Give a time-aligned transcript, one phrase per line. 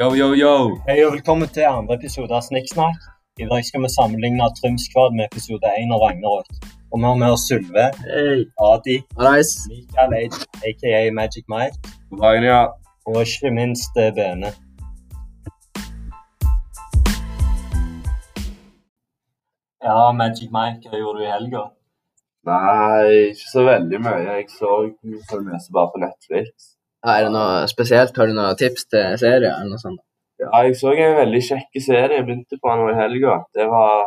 [0.00, 0.50] Yo, yo, yo!
[0.86, 3.06] Hei og velkommen til andre episode av Snikksnakk.
[3.42, 6.52] I dag skal vi sammenligne Trymskvad med episode 1 av Ragnarok.
[6.92, 8.44] Og vi har med oss Sylve, hey.
[8.68, 9.50] Adi, Hallais.
[9.66, 10.14] Mikael,
[10.70, 12.60] aka Magic Mike, God dag, ja.
[13.10, 14.54] og ikke minst eh, Bene.
[19.82, 21.68] Ja, Magic Mike, hva gjorde du i helga?
[22.46, 24.26] Nei, ikke så veldig mye.
[24.30, 24.82] Jeg så
[25.42, 26.77] mye bare på Netflix.
[27.06, 28.16] Er det noe spesielt?
[28.18, 30.00] Har du noen tips til serier eller noe sånt?
[30.38, 33.40] Ja, jeg så en veldig kjekk serie jeg begynte på nå i helga.
[33.54, 34.04] Det var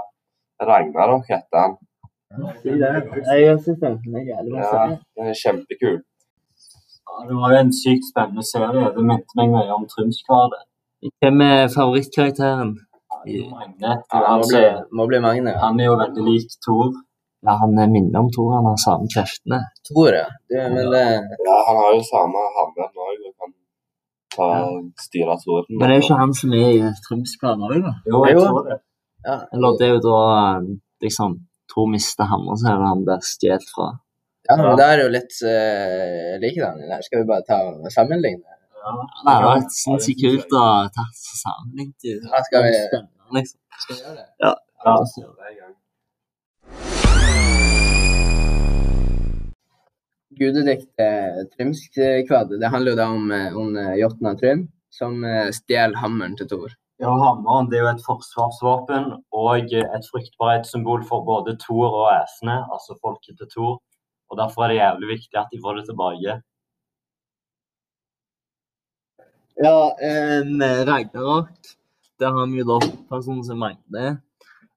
[0.64, 1.78] Ragnarok, heter han.
[2.32, 4.84] Jeg syns den er jævlig Ja,
[5.18, 5.98] den er kjempekul.
[6.00, 8.86] Ja, det var jo en sykt spennende serie.
[8.96, 10.62] Det minte meg mye om Trymskvadet.
[11.20, 12.76] Hvem er favorittkarakteren?
[13.22, 14.62] Magne, Ja, må, bli,
[14.98, 15.52] må bli Magne.
[15.64, 16.94] han er jo veldig lik Thor.
[17.42, 18.52] Ja, han minner om Thor.
[18.58, 19.60] Han har samme kreftene.
[19.88, 20.28] Thor, ja.
[20.50, 21.06] Du, men det,
[21.48, 23.56] Ja, han har jo samme hammeren òg og kan
[24.36, 24.50] ta,
[25.08, 25.80] styre torden.
[25.80, 27.96] men det er jo ikke han som er i Trymskvadet òg, da?
[28.12, 28.78] Jo, jeg tror det.
[29.26, 29.40] Ja.
[29.54, 30.22] Eller det er jo da
[31.06, 31.36] liksom
[31.72, 33.90] Thor mister hammeren, så er det han blir stjålet fra.
[34.50, 36.82] Ja, men det er jo litt uh, likedan.
[37.06, 38.58] Skal vi bare ta og sammenligne?
[38.82, 38.94] Ja.
[39.26, 42.10] Det er jo sinnssykt kult å ta sammenlignet.
[42.26, 42.74] Ja, skal vi
[43.38, 43.60] liksom.
[43.84, 44.28] Skal vi gjøre det?
[44.44, 44.56] Ja.
[44.86, 44.98] Ja.
[50.42, 56.00] Gudediktet Trymskvadet, det handler jo da om, eh, om eh, Jotna Trym, som eh, stjeler
[56.02, 56.72] hammeren til Thor.
[57.02, 59.06] Ja, Hammeren det er jo et forsvarsvåpen
[59.38, 63.78] og et fruktbarhetssymbol for både Thor og æsene, altså folket til Thor.
[64.32, 66.36] Og Derfor er det jævlig viktig at de får det tilbake.
[69.62, 69.78] Ja,
[70.10, 71.74] en Ragnarok,
[72.22, 74.22] der har vi jo da personen som mangler.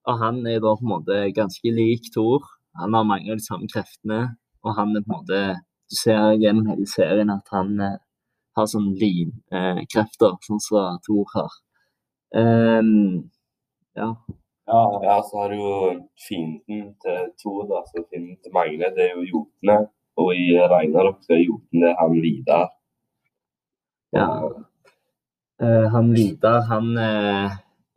[0.04, 2.44] og han er da på en måte ganske lik Thor.
[2.76, 5.44] Han har mange av de samme kreftene, og han er på en måte
[5.84, 7.98] Du ser gjennom hele serien at han eh,
[8.56, 11.52] har sånn linkrefter, sånn som Thor har.
[12.34, 13.30] Um,
[13.98, 14.08] ja.
[14.66, 15.72] Ja, ja, så har du jo
[16.26, 19.76] fienden til Thor, da, så fienden til Magne, det er jo jotene.
[20.16, 22.70] Og i Ragnarok så er jotene han Vidar.
[24.14, 24.28] ja.
[25.62, 27.52] Eh, han Vidar, han eh,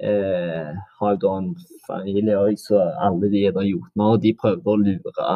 [0.09, 1.47] eh, har jo da en
[1.87, 5.29] familie òg, så alle de er da jotner, og de prøver å lure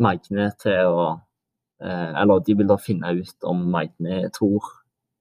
[0.00, 1.08] Magne til å
[1.82, 4.70] eh, Eller de vil da finne ut om Magne er Thor.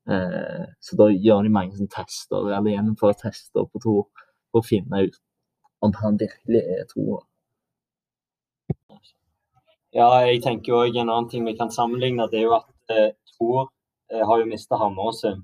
[0.10, 4.08] Eh, så da gjør de mange tester, eller gjennomfører tester på Thor
[4.52, 5.20] for å finne ut
[5.82, 7.24] om han virkelig er Thor.
[9.92, 13.10] Ja, jeg tenker òg En annen ting vi kan sammenligne, det er jo at eh,
[13.36, 13.72] Thor
[14.12, 15.42] eh, har jo mista hammeren sin.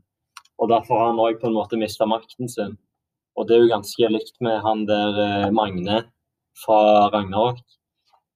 [0.57, 2.77] Og Derfor har han òg på en måte mista makten sin.
[3.37, 6.05] Og det er jo ganske likt med han der eh, Magne
[6.57, 6.79] fra
[7.13, 7.59] Ragnarok.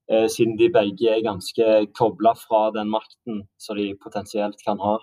[0.09, 1.67] Eh, siden de begge er ganske
[1.97, 4.97] kobla fra den makten som de potensielt kan ha.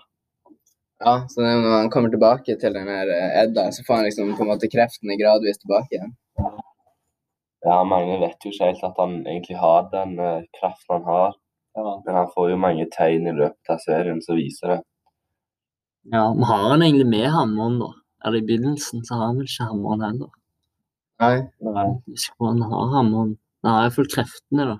[0.99, 4.33] Ja, så når han kommer tilbake til den her eh, Edda, så får han liksom
[4.35, 6.17] på en måte kreftene gradvis tilbake igjen.
[7.63, 11.39] Ja, mange vet jo ikke helt at han egentlig har den eh, kraften han har.
[11.79, 11.95] Ja.
[12.05, 14.79] Men han får jo mange tegn i løpet av serien som viser det.
[16.11, 17.93] Ja, men har han egentlig med hammeren, da?
[18.25, 20.31] Eller i begynnelsen så har han vel ikke hammeren heller.
[21.19, 21.35] Nei.
[21.63, 21.87] Nei.
[22.07, 23.35] Hvis han har hammeren.
[23.63, 24.77] Han har iallfall kreftene, da.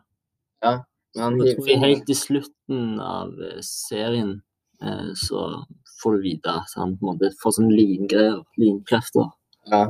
[0.62, 0.74] Ja,
[1.18, 4.36] men jeg tror helt i slutten av eh, serien
[4.84, 5.46] eh, så
[6.04, 9.32] får du vite at han på en måte får sånn lingreier, linkrefter.
[9.72, 9.88] Ja.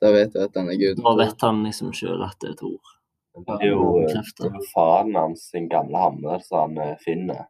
[0.00, 1.02] Da vet du at han er gud.
[1.04, 2.96] Da vet han liksom sjøl at det er Tor.
[3.40, 7.46] Det er jo, eh, det er jo faren hans sin gamle hammer som han finner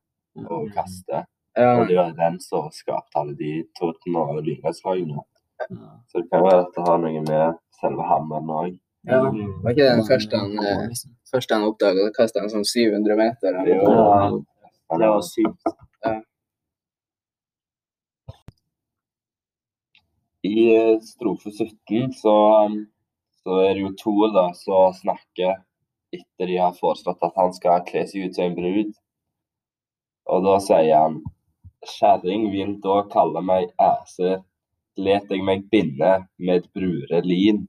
[0.47, 1.25] og kaster.
[1.59, 1.77] Ja.
[1.81, 5.23] Og det er den som skapte alle de tordene og lynnedslagene.
[5.71, 5.97] Ja.
[6.09, 8.77] Så det kan være at det har noe med selve hammeren òg.
[9.09, 12.05] Ja, var ikke det den første han, eh, første han oppdaga?
[12.05, 13.61] Da kasta han sånn 700 meter.
[13.69, 13.79] Ja.
[15.01, 15.73] Det var sykt.
[20.43, 22.79] I eh, strofe 17 så, um,
[23.45, 25.59] så er det jo Thor da, som snakker
[26.17, 28.95] etter de har foreslått at han skal kle seg ut som en brud.
[30.33, 31.21] Og da sier han
[31.81, 34.43] Kjerring vil da kalle meg æser,
[35.01, 37.63] let jeg meg binde med brurelin.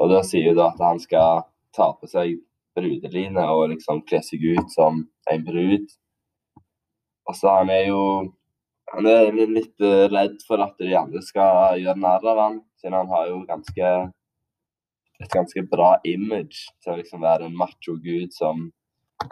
[0.00, 1.44] Og da sier hun da at han skal
[1.76, 2.38] ta på seg
[2.76, 5.86] brudeline og liksom kle seg ut som en brud.
[7.26, 8.02] Og så han er jo
[8.92, 12.94] han er litt eh, redd for at de andre skal gjøre narr av han, siden
[12.94, 13.88] han har jo ganske
[15.16, 18.68] et ganske bra image til å liksom være en macho-gud som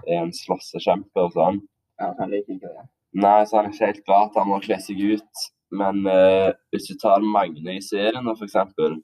[0.08, 1.61] er en slåssekjempe og sånn.
[2.00, 2.87] Ja, han liker ikke det.
[3.20, 5.44] Nei, så han er ikke helt glad at han må kle seg ut.
[5.75, 8.96] Men eh, hvis du tar Magne i serien, for eksempel,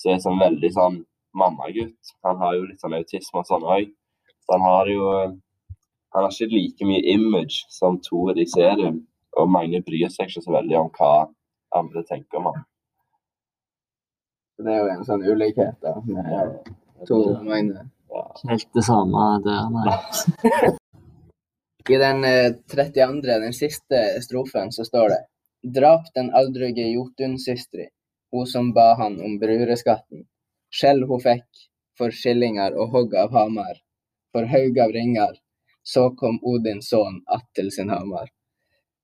[0.00, 0.98] så er sånn veldig sånn
[1.36, 2.14] mammagutt.
[2.26, 3.92] Han har jo litt sånn autisme og sånn òg.
[4.40, 5.06] Så han har jo
[6.10, 8.96] Han har ikke like mye image som Tore i serien.
[9.38, 11.10] Og mange bryr seg ikke så veldig om hva
[11.78, 12.64] andre tenker om ham.
[14.58, 16.72] Det er jo en sånn ulikhet da, med
[17.06, 17.86] Tor og Magne.
[18.50, 20.74] Helt det samme der, nei.
[21.94, 25.20] I den eh, 32., den siste strofen, så står det
[25.78, 27.86] Drap den aldrige Jotun-systri,
[28.32, 30.26] hun som ba han om brureskatten.
[30.70, 31.66] Skjell hun fikk
[31.98, 33.80] for skillinger og hogg av hamar,
[34.32, 35.38] for haug av ringer.
[35.82, 38.28] Så kom Odins sønn att til sin hamar.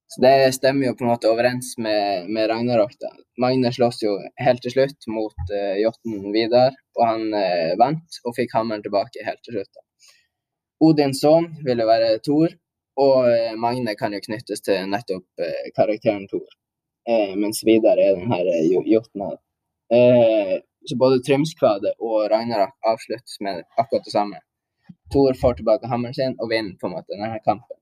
[0.09, 2.93] Så det stemmer jo på en måte overens med, med Ragnarok.
[3.01, 3.11] da.
[3.43, 8.37] Magne slåss jo helt til slutt mot uh, Jotun Vidar, og han uh, vant og
[8.37, 9.73] fikk hammeren tilbake helt til slutt.
[9.75, 10.15] da.
[10.87, 12.55] Odins sønn ville være Thor,
[13.01, 16.47] og eh, Magne kan jo knyttes til nettopp uh, karakteren Thor.
[17.09, 19.31] Eh, mens Vidar er den her eh, Jotna.
[19.97, 20.55] Eh,
[20.89, 24.41] så både Trymskvade og Ragnarok avsluttes med akkurat det samme.
[25.13, 27.79] Thor får tilbake hammeren sin og vinner på en måte denne kampen.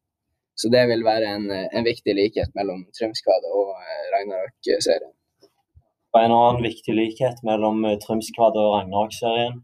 [0.61, 3.73] Så det vil være en, en viktig likhet mellom Trymskvade og
[4.15, 5.13] Ragnarok-serien.
[6.15, 9.57] Og En annen viktig likhet mellom Trymskvadet Trymskvade og Ragnarok-serien,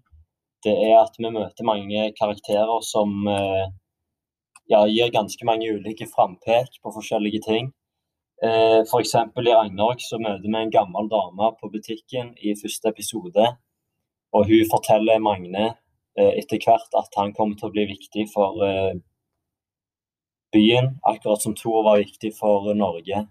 [0.65, 3.13] det er at vi møter mange karakterer som
[4.73, 7.71] ja, gir ganske mange ulike frampek på forskjellige ting.
[8.43, 9.15] Eh, F.eks.
[9.15, 13.49] i Ragnarok så møter vi en gammel dame på butikken i første episode.
[14.33, 15.67] Og hun forteller Magne
[16.17, 18.95] eh, etter hvert at han kommer til å bli viktig for eh,
[20.57, 23.27] byen, akkurat som Thor var viktig for Norge.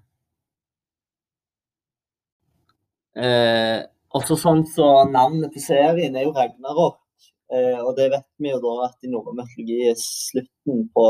[3.18, 3.82] Eh,
[4.14, 7.02] også sånn så Navnet på serien er jo Ragnarok.
[7.50, 11.06] Eh, og det vet vi jo da at i norrøn mytologi er slutten på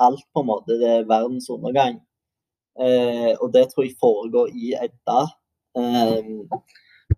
[0.00, 0.80] alt, på en måte.
[0.80, 2.00] Det er verdens undergang.
[2.78, 5.22] Eh, og det tror jeg foregår i Edda.
[5.78, 6.58] Eh,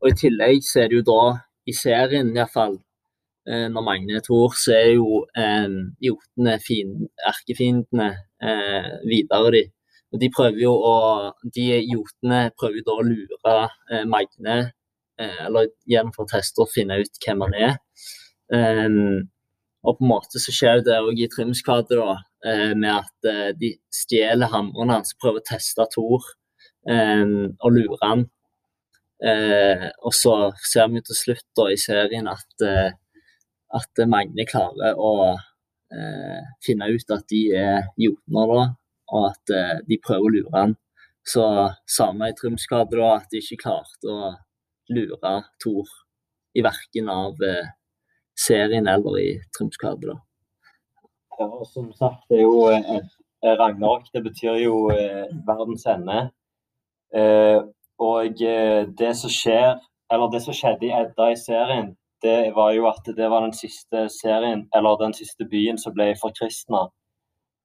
[0.01, 1.25] og i tillegg så er det jo da,
[1.69, 2.79] i serien iallfall,
[3.49, 5.69] eh, når Magne er Thor, så er jo eh,
[6.07, 6.57] jotene
[7.33, 8.09] erkefiendene
[8.43, 9.65] eh, videre, de.
[10.11, 10.95] Og de prøver jo å
[11.55, 13.59] De jotene prøver jo da å lure
[13.93, 14.57] eh, Magne,
[15.21, 17.77] eh, eller å teste og finne ut hvem han er.
[18.55, 19.29] Ehm,
[19.87, 22.30] og på en måte så skjer det òg i Trymskvadet, da, eh,
[22.75, 26.25] med at eh, de stjeler hammeren hans, prøver å teste Thor
[26.89, 28.27] ehm, og lure han.
[29.21, 30.35] Eh, og så
[30.65, 32.93] ser vi til slutt da i serien at, eh,
[33.77, 38.63] at Magne klarer å eh, finne ut at de er jotner, da,
[39.13, 40.77] og at eh, de prøver å lure han.
[41.27, 41.45] Så
[41.85, 44.33] samme i Trymskade, da, at de ikke klarte å
[44.91, 45.93] lure Thor
[46.57, 47.69] i verken av eh,
[48.41, 50.17] serien eller i Trymskade, da.
[51.41, 53.01] Ja, og som sagt, det er jo eh,
[53.61, 54.11] Ragnarok.
[54.13, 56.19] Det betyr jo eh, verdens ende.
[57.17, 57.63] Eh,
[57.99, 59.79] og eh, det som skjer,
[60.13, 63.57] eller det som skjedde i Edda i serien, det var jo at det var den
[63.57, 66.91] siste serien, eller den siste byen som ble forkristna.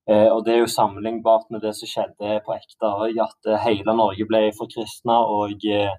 [0.07, 3.63] Eh, og det er jo sammenlignbart med det som skjedde på ekte òg, at eh,
[3.67, 5.95] hele Norge ble forkristna, og eh,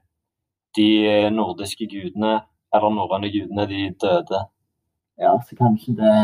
[0.81, 0.91] de
[1.33, 2.39] nordiske gudene,
[2.73, 4.47] eller norrøne gudene, de døde.
[5.21, 6.15] Ja, så kanskje det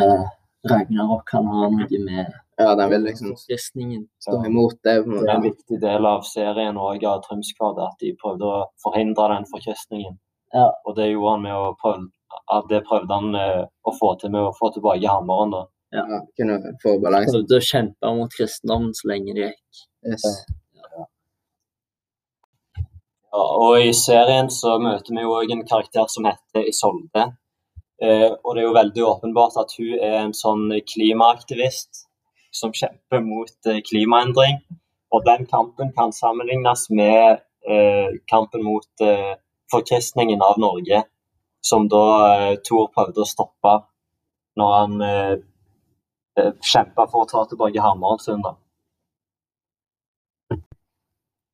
[0.71, 4.95] Ragnarok kan ha noe med Ja, den vil liksom stå imot det.
[5.03, 9.31] Det er en viktig del av serien og av Trymskvadet at de prøvde å forhindre
[9.33, 10.19] den forkristningen.
[10.55, 10.69] Ja.
[10.87, 12.07] Og det gjorde han med å prøve,
[12.55, 15.57] at det prøvde han å få til med å få tilbake hammeren.
[15.57, 15.65] da.
[15.93, 17.35] Ja, kunne få balanse.
[17.35, 19.83] Prøvde å kjempe mot kristendommen så lenge det gikk.
[20.13, 20.29] Yes.
[23.33, 27.31] Ja, og i serien så møter vi jo òg en karakter som heter Isolde.
[28.03, 32.09] Eh, og det er jo veldig åpenbart at hun er en sånn klimaaktivist
[32.53, 34.59] som kjemper mot eh, klimaendring.
[35.13, 39.05] Og den kampen kan sammenlignes med eh, kampen mot
[39.73, 41.03] forkristningen av Norge,
[41.65, 43.75] som da Thor prøvde å stoppe
[44.59, 48.43] når han eh, kjempa for å ta tilbake hammeren sin.
[48.45, 48.57] da.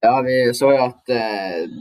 [0.03, 1.11] Ja, vi så jo at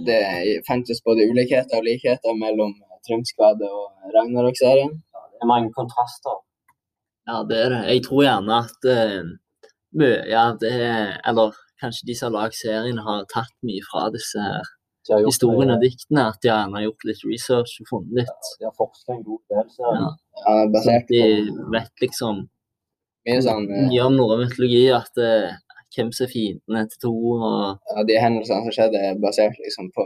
[0.07, 0.21] det
[0.65, 2.73] fantes både ulikheter og likheter mellom
[3.07, 4.93] Trymskvade og Ragnarok-serien.
[5.33, 6.41] Det er mange kontraster.
[7.27, 7.81] Ja, det er det.
[7.91, 9.29] Jeg tror gjerne at uh,
[9.99, 10.73] mye av det
[11.27, 14.43] Eller kanskje de som har lagd serien, har tatt mye fra disse
[15.07, 16.27] historiene og diktene.
[16.31, 18.51] At de gjerne har gjort litt research og funnet litt.
[18.59, 19.65] De har forsket en god del.
[19.75, 20.13] Så Ja.
[20.37, 21.21] Ja, basert De
[21.73, 22.45] vet liksom
[23.27, 24.85] mye sånn eh, mye om norrøn mytologi.
[24.95, 25.51] At uh,
[25.95, 27.13] hvem som er fiendene til to.
[27.35, 30.05] og ja, De hendelsene som skjedde, er basert liksom på,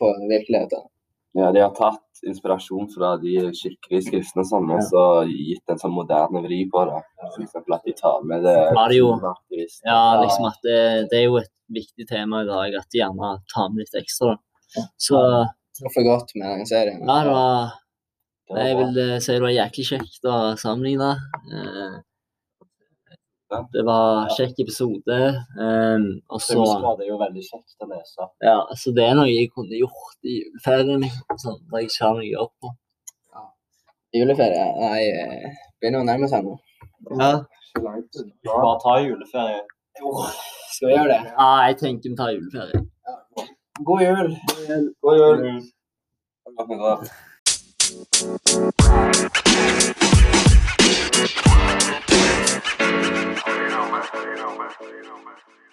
[0.00, 0.88] på virkeligheten.
[1.34, 5.80] Ja, de har tatt inspirasjon fra de skikkelige skriftene og sånn, og så gitt en
[5.80, 7.00] sånn moderne vri på det.
[7.42, 9.88] Eksempel at de tar med det klimaaktivistene.
[9.90, 10.78] Ja, liksom at det,
[11.10, 14.36] det er jo et viktig tema i dag, at de gjerne tar med litt ekstra.
[14.36, 14.86] da.
[15.00, 15.20] Så
[15.74, 17.02] Truffer godt med den serien.
[17.02, 21.14] ja, det var Jeg vil eh, si det var jæklig kjekt å sammenligne.
[21.50, 21.94] Eh,
[23.74, 25.18] Det var kjekk episode.
[25.58, 28.28] Um, og så var det jo veldig kjekt å lese.
[28.44, 31.04] Ja, så det er noe jeg kunne gjort i juleferien.
[31.04, 32.72] liksom, Sånn, når jeg ikke har noe å gjøre på.
[34.14, 34.66] Juleferie?
[34.78, 35.02] Nei,
[35.82, 36.54] begynner å nærme seg nå.
[37.18, 37.32] Ja.
[37.82, 39.62] Bare ta juleferie.
[40.74, 41.22] Skal vi gjøre det?
[41.34, 42.84] ja, jeg tenker vi tar juleferie.
[43.84, 44.28] God jul!
[45.02, 45.62] God jul.
[46.54, 46.98] Godt nyttår.
[54.12, 55.63] you know, man.